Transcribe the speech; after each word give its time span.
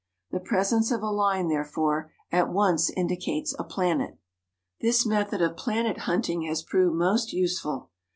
The 0.31 0.39
presence 0.39 0.89
of 0.89 1.03
a 1.03 1.11
line, 1.11 1.47
therefore, 1.47 2.11
at 2.31 2.49
once 2.49 2.89
indicates 2.89 3.53
a 3.59 3.63
planet. 3.63 4.17
This 4.79 5.05
method 5.05 5.43
of 5.43 5.55
planet 5.55 5.99
hunting 6.09 6.41
has 6.47 6.63
proved 6.63 6.95
most 6.95 7.33
useful. 7.33 7.91